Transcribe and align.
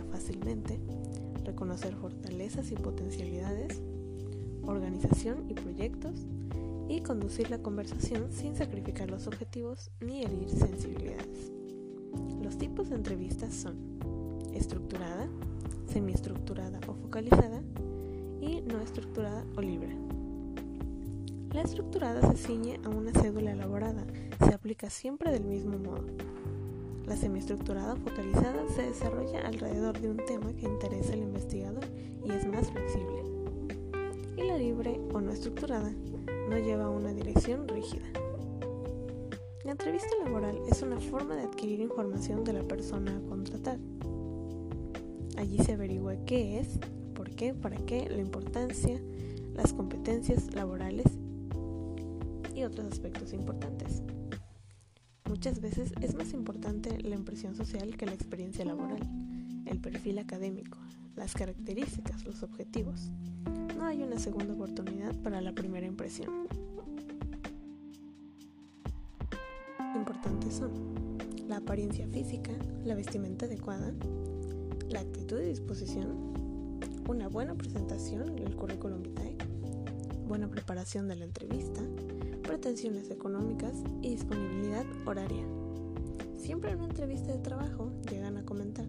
fácilmente, 0.00 0.78
reconocer 1.44 1.94
fortalezas 1.94 2.70
y 2.72 2.74
potencialidades, 2.74 3.82
organización 4.64 5.50
y 5.50 5.54
proyectos, 5.54 6.26
y 6.88 7.00
conducir 7.00 7.50
la 7.50 7.58
conversación 7.58 8.30
sin 8.32 8.54
sacrificar 8.54 9.10
los 9.10 9.26
objetivos 9.26 9.90
ni 10.00 10.22
herir 10.22 10.50
sensibilidades. 10.50 11.52
Los 12.42 12.58
tipos 12.58 12.90
de 12.90 12.96
entrevistas 12.96 13.54
son 13.54 13.76
estructurada, 14.52 15.26
semiestructurada 15.86 16.80
o 16.86 16.94
focalizada 16.94 17.62
y 18.40 18.60
no 18.60 18.80
estructurada 18.80 19.44
o 19.56 19.62
libre. 19.62 19.96
La 21.52 21.62
estructurada 21.62 22.30
se 22.32 22.36
ciñe 22.36 22.80
a 22.84 22.88
una 22.88 23.12
cédula 23.12 23.52
elaborada, 23.52 24.04
se 24.46 24.54
aplica 24.54 24.90
siempre 24.90 25.30
del 25.30 25.44
mismo 25.44 25.78
modo. 25.78 26.04
La 27.06 27.16
semiestructurada 27.16 27.96
focalizada 27.96 28.62
se 28.74 28.82
desarrolla 28.82 29.46
alrededor 29.46 30.00
de 30.00 30.10
un 30.10 30.18
tema 30.18 30.52
que 30.54 30.66
interesa 30.66 31.12
al 31.12 31.20
investigador 31.20 31.84
y 32.24 32.30
es 32.30 32.46
más 32.46 32.70
flexible. 32.70 33.22
Y 34.36 34.44
la 34.44 34.56
libre 34.56 35.00
o 35.12 35.20
no 35.20 35.32
estructurada 35.32 35.92
no 36.48 36.58
lleva 36.58 36.88
una 36.88 37.12
dirección 37.12 37.66
rígida. 37.66 38.06
La 39.64 39.72
entrevista 39.72 40.08
laboral 40.24 40.58
es 40.70 40.82
una 40.82 41.00
forma 41.00 41.36
de 41.36 41.42
adquirir 41.42 41.80
información 41.80 42.44
de 42.44 42.52
la 42.52 42.62
persona 42.62 43.16
a 43.16 43.28
contratar. 43.28 43.78
Allí 45.36 45.58
se 45.58 45.72
averigua 45.72 46.16
qué 46.24 46.60
es, 46.60 46.78
por 47.14 47.30
qué, 47.30 47.54
para 47.54 47.76
qué, 47.76 48.08
la 48.08 48.20
importancia, 48.20 49.00
las 49.54 49.72
competencias 49.72 50.54
laborales 50.54 51.06
y 52.54 52.64
otros 52.64 52.86
aspectos 52.90 53.32
importantes. 53.32 54.02
Muchas 55.32 55.62
veces 55.62 55.94
es 56.02 56.14
más 56.14 56.34
importante 56.34 57.00
la 57.00 57.14
impresión 57.14 57.56
social 57.56 57.96
que 57.96 58.04
la 58.04 58.12
experiencia 58.12 58.66
laboral, 58.66 59.00
el 59.64 59.78
perfil 59.80 60.18
académico, 60.18 60.76
las 61.16 61.32
características, 61.32 62.26
los 62.26 62.42
objetivos. 62.42 63.10
No 63.78 63.86
hay 63.86 64.02
una 64.02 64.18
segunda 64.18 64.52
oportunidad 64.52 65.14
para 65.22 65.40
la 65.40 65.54
primera 65.54 65.86
impresión. 65.86 66.28
Importantes 69.96 70.52
son 70.52 71.16
la 71.48 71.56
apariencia 71.56 72.06
física, 72.08 72.52
la 72.84 72.94
vestimenta 72.94 73.46
adecuada, 73.46 73.94
la 74.90 75.00
actitud 75.00 75.40
y 75.40 75.46
disposición, 75.46 76.34
una 77.08 77.28
buena 77.28 77.54
presentación, 77.54 78.38
el 78.38 78.54
currículum 78.54 79.02
vitae, 79.02 79.34
buena 80.32 80.48
preparación 80.48 81.08
de 81.08 81.16
la 81.16 81.26
entrevista, 81.26 81.82
pretensiones 82.42 83.10
económicas 83.10 83.74
y 84.00 84.08
disponibilidad 84.08 84.86
horaria. 85.04 85.44
Siempre 86.38 86.70
en 86.70 86.78
una 86.78 86.86
entrevista 86.86 87.32
de 87.32 87.38
trabajo 87.40 87.92
llegan 88.10 88.38
a 88.38 88.42
comentar 88.46 88.86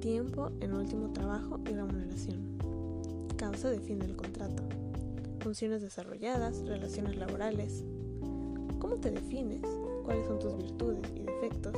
tiempo 0.00 0.52
en 0.62 0.72
último 0.72 1.12
trabajo 1.12 1.60
y 1.66 1.74
remuneración. 1.74 2.56
Causa 3.36 3.68
de 3.68 3.78
fin 3.78 3.98
del 3.98 4.16
contrato. 4.16 4.62
Funciones 5.40 5.82
desarrolladas, 5.82 6.60
relaciones 6.60 7.16
laborales. 7.16 7.84
¿Cómo 8.78 8.96
te 8.96 9.10
defines? 9.10 9.60
¿Cuáles 10.06 10.26
son 10.26 10.38
tus 10.38 10.56
virtudes 10.56 11.12
y 11.14 11.24
defectos? 11.24 11.74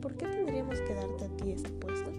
¿Por 0.00 0.14
qué 0.14 0.26
tendríamos 0.26 0.78
que 0.78 0.94
darte 0.94 1.24
a 1.24 1.36
ti 1.36 1.50
este 1.50 1.70
puesto? 1.70 2.12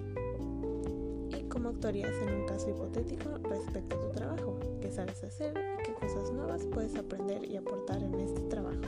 ¿Y 1.54 1.56
cómo 1.56 1.70
actuarías 1.70 2.16
en 2.24 2.34
un 2.34 2.48
caso 2.48 2.68
hipotético 2.68 3.30
respecto 3.44 3.96
a 3.96 4.00
tu 4.00 4.10
trabajo? 4.10 4.60
¿Qué 4.82 4.90
sabes 4.90 5.24
hacer 5.24 5.54
y 5.56 5.84
qué 5.84 5.94
cosas 5.94 6.32
nuevas 6.32 6.66
puedes 6.66 6.96
aprender 6.96 7.46
y 7.46 7.58
aportar 7.58 8.02
en 8.02 8.20
este 8.22 8.42
trabajo? 8.50 8.82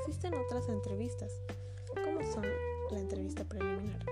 Existen 0.00 0.34
otras 0.34 0.68
entrevistas, 0.68 1.40
como 1.94 2.20
son 2.30 2.44
la 2.90 2.98
entrevista 2.98 3.44
preliminar, 3.44 4.04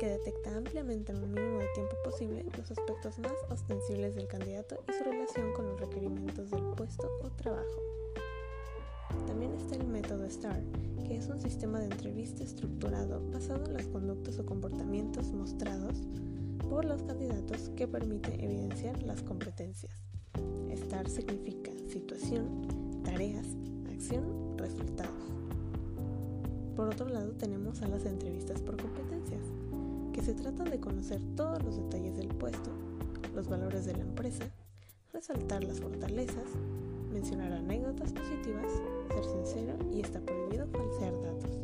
que 0.00 0.08
detecta 0.08 0.56
ampliamente 0.56 1.12
en 1.12 1.22
un 1.22 1.32
mínimo 1.32 1.60
de 1.60 1.68
tiempo 1.68 1.94
posible 2.02 2.44
los 2.58 2.68
aspectos 2.68 3.20
más 3.20 3.36
ostensibles 3.48 4.16
del 4.16 4.26
candidato 4.26 4.82
y 4.88 4.92
su 4.92 5.04
relación 5.04 5.52
con 5.52 5.68
los 5.68 5.78
requerimientos 5.78 6.50
del 6.50 6.64
puesto 6.74 7.08
o 7.22 7.30
trabajo. 7.30 7.80
También 9.28 9.54
está 9.54 9.76
el 9.76 9.86
método 9.86 10.28
STAR, 10.28 10.60
que 11.06 11.16
es 11.16 11.28
un 11.28 11.40
sistema 11.40 11.78
de 11.78 11.84
entrevista 11.84 12.42
estructurado 12.42 13.22
basado 13.30 13.64
en 13.66 13.74
las 13.74 13.86
conductas 13.86 14.40
o 14.40 14.46
comportamientos 14.46 15.30
mostrados 15.30 15.98
por 16.68 16.84
los 16.84 17.02
candidatos 17.02 17.70
que 17.76 17.86
permite 17.86 18.44
evidenciar 18.44 19.00
las 19.04 19.22
competencias. 19.22 19.92
STAR 20.74 21.08
significa 21.08 21.70
situación, 21.88 23.02
tareas, 23.04 23.46
acción, 23.88 24.58
resultados. 24.58 25.12
Por 26.74 26.88
otro 26.88 27.08
lado 27.08 27.32
tenemos 27.32 27.82
a 27.82 27.88
las 27.88 28.04
entrevistas 28.04 28.60
por 28.60 28.76
competencias, 28.76 29.42
que 30.12 30.22
se 30.22 30.34
tratan 30.34 30.70
de 30.70 30.80
conocer 30.80 31.20
todos 31.36 31.62
los 31.62 31.76
detalles 31.76 32.16
del 32.16 32.28
puesto, 32.28 32.70
los 33.32 33.48
valores 33.48 33.84
de 33.86 33.92
la 33.92 34.02
empresa, 34.02 34.44
resaltar 35.12 35.62
las 35.62 35.80
fortalezas, 35.80 36.48
mencionar 37.12 37.52
anécdotas 37.52 38.12
positivas, 38.12 38.70
ser 39.12 39.24
sincero 39.24 39.74
y 39.92 40.00
está 40.00 40.20
prohibido 40.20 40.66
falsear 40.66 41.14
datos. 41.22 41.58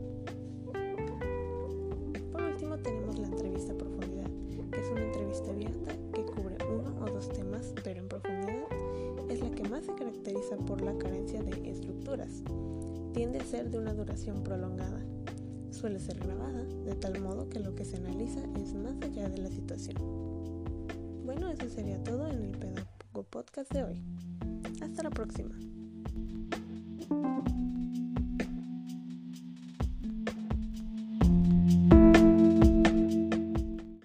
Por 2.32 2.42
último 2.42 2.78
tenemos 2.78 3.18
la 3.18 3.26
entrevista 3.26 3.72
a 3.72 3.76
profundidad, 3.76 4.30
que 4.70 4.80
es 4.80 4.88
una 4.90 5.04
entrevista 5.04 5.50
abierta 5.50 5.92
que 6.12 6.24
cubre 6.24 6.56
uno 6.66 7.04
o 7.04 7.10
dos 7.10 7.28
temas, 7.30 7.74
pero 7.84 8.00
en 8.00 8.08
profundidad 8.08 8.66
es 9.28 9.40
la 9.40 9.50
que 9.50 9.68
más 9.68 9.84
se 9.84 9.94
caracteriza 9.94 10.56
por 10.58 10.82
la 10.82 10.96
carencia 10.98 11.42
de 11.42 11.70
estructuras 11.70 12.42
tiende 13.12 13.40
a 13.40 13.44
ser 13.44 13.70
de 13.70 13.78
una 13.78 13.94
duración 13.94 14.42
prolongada. 14.42 15.00
Suele 15.70 16.00
ser 16.00 16.18
grabada 16.18 16.64
de 16.64 16.94
tal 16.94 17.20
modo 17.20 17.48
que 17.48 17.60
lo 17.60 17.74
que 17.74 17.84
se 17.84 17.96
analiza 17.96 18.40
es 18.60 18.74
más 18.74 18.94
allá 19.02 19.28
de 19.28 19.38
la 19.38 19.48
situación. 19.48 19.96
Bueno, 21.24 21.48
eso 21.50 21.68
sería 21.68 22.02
todo 22.02 22.28
en 22.28 22.44
el 22.44 22.58
Pedagogo 22.58 23.22
Podcast 23.30 23.70
de 23.72 23.84
hoy. 23.84 24.31
Hasta 24.80 25.02
la 25.02 25.10
próxima. 25.10 25.50